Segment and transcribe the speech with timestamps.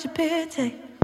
[0.00, 0.99] such a pity.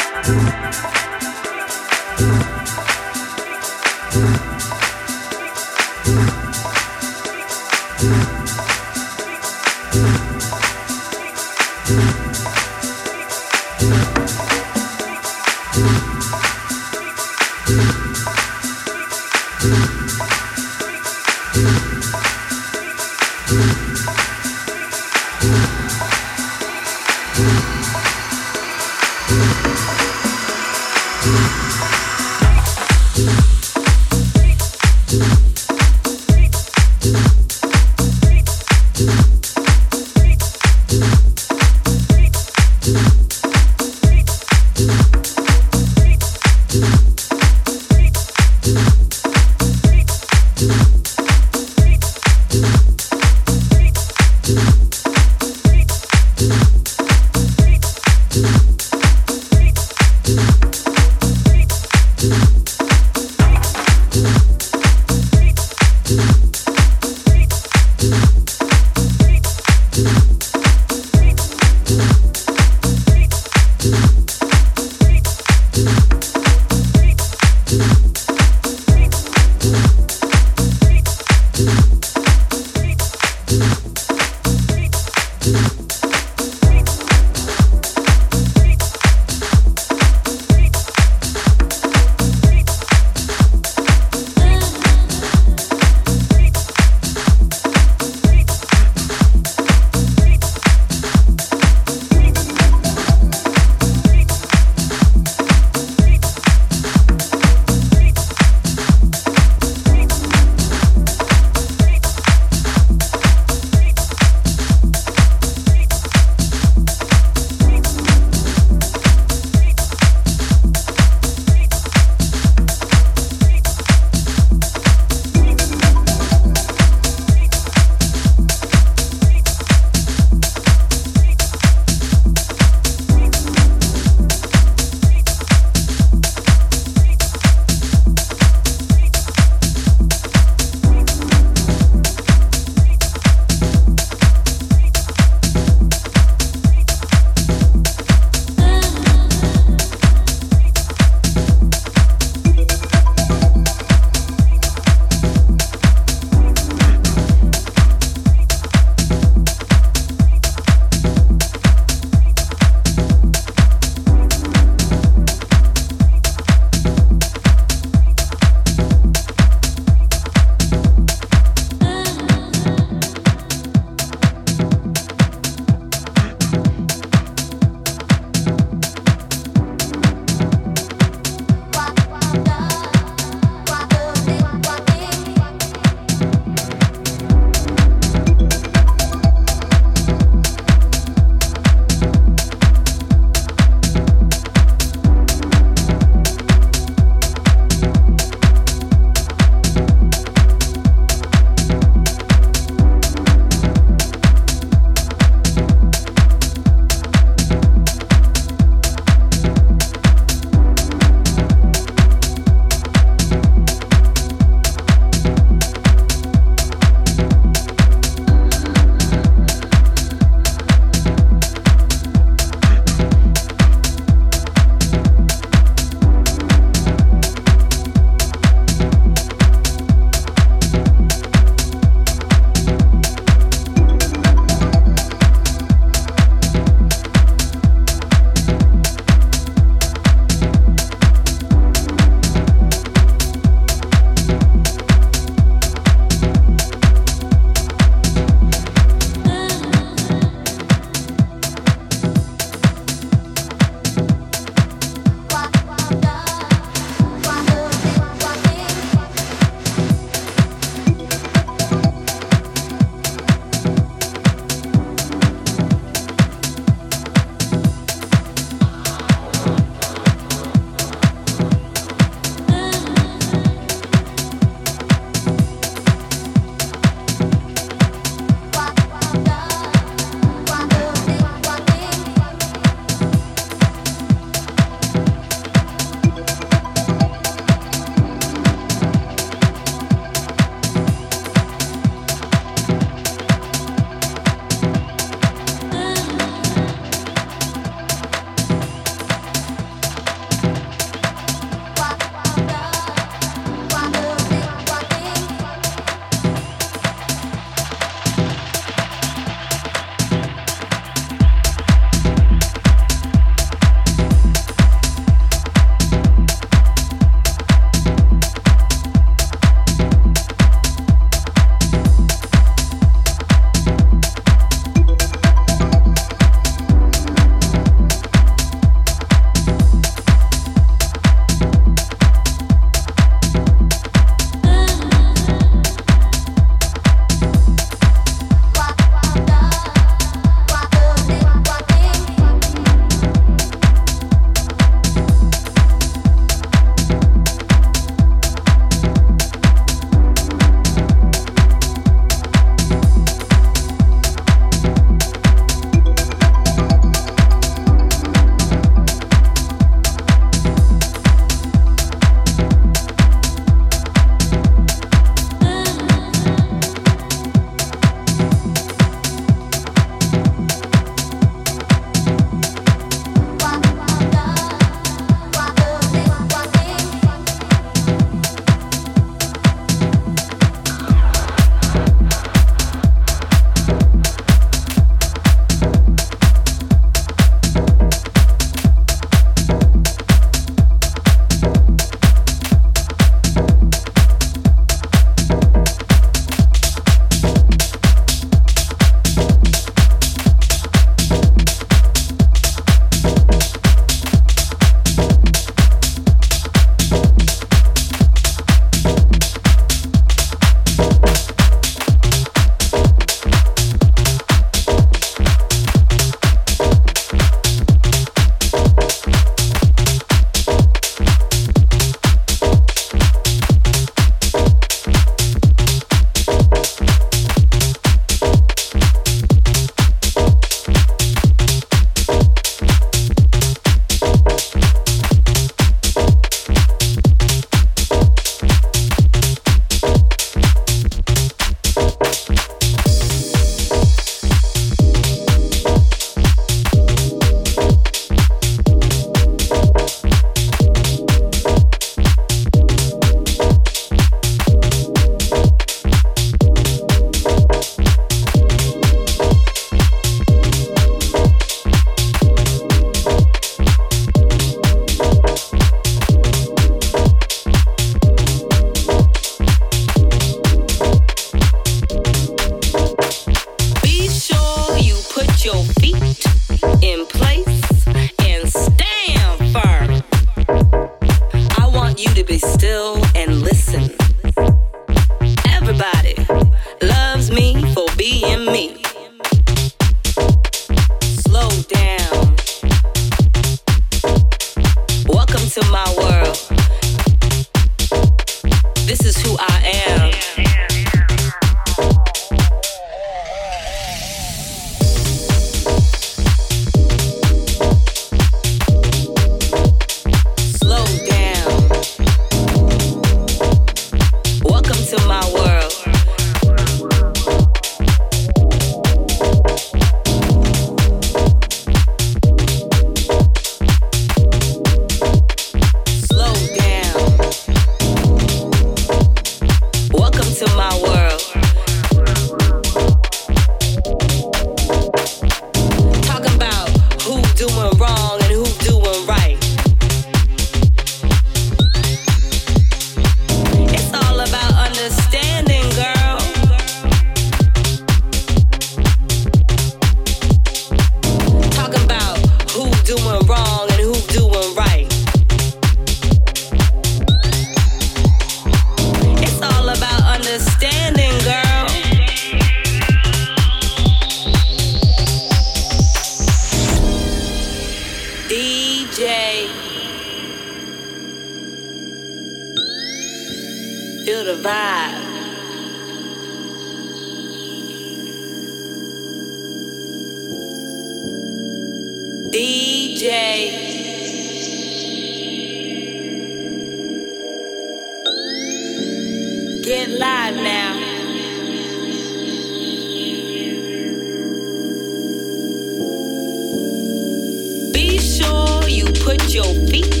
[599.31, 599.41] 酒
[599.71, 600.00] 杯